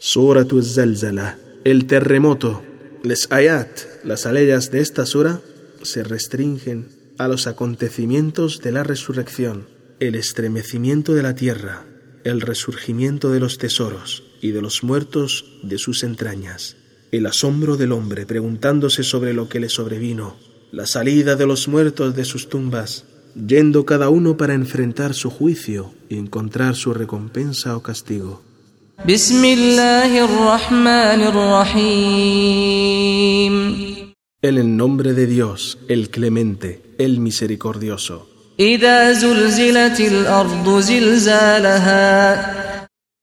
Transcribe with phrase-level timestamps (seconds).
[0.00, 2.62] Surat Zalzala, el terremoto.
[3.02, 3.68] Les ayat,
[4.04, 5.40] las aleyas de esta sura,
[5.82, 6.86] se restringen
[7.18, 9.66] a los acontecimientos de la resurrección,
[9.98, 11.84] el estremecimiento de la tierra,
[12.22, 16.76] el resurgimiento de los tesoros y de los muertos de sus entrañas,
[17.10, 20.36] el asombro del hombre preguntándose sobre lo que le sobrevino,
[20.70, 23.04] la salida de los muertos de sus tumbas,
[23.34, 28.47] yendo cada uno para enfrentar su juicio y encontrar su recompensa o castigo.
[34.42, 38.28] En el nombre de Dios, el clemente, el misericordioso.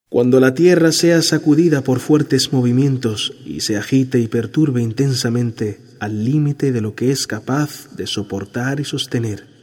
[0.10, 6.24] Cuando la tierra sea sacudida por fuertes movimientos y se agite y perturbe intensamente al
[6.24, 9.55] límite de lo que es capaz de soportar y sostener.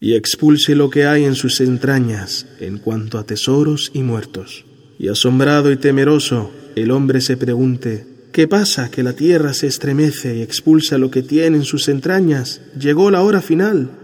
[0.00, 4.66] Y expulse lo que hay en sus entrañas en cuanto a tesoros y muertos.
[4.98, 10.36] Y asombrado y temeroso, el hombre se pregunte, ¿qué pasa que la tierra se estremece
[10.36, 12.60] y expulsa lo que tiene en sus entrañas?
[12.78, 14.03] Llegó la hora final.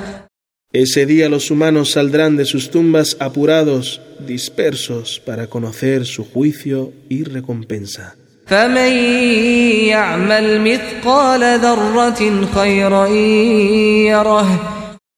[0.73, 7.23] Ese día los humanos saldrán de sus tumbas apurados, dispersos, para conocer su juicio y
[7.23, 8.15] recompensa.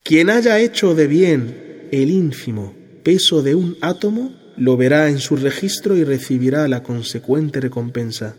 [0.04, 5.36] Quien haya hecho de bien el ínfimo peso de un átomo, lo verá en su
[5.36, 8.36] registro y recibirá la consecuente recompensa.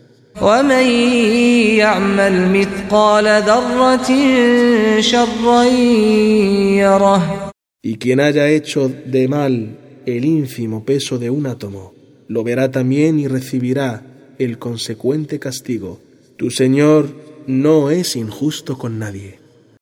[7.81, 11.93] Y quien haya hecho de mal el ínfimo peso de un átomo,
[12.27, 14.03] lo verá también y recibirá
[14.37, 15.99] el consecuente castigo.
[16.35, 17.15] Tu Señor
[17.47, 19.44] no es injusto con nadie.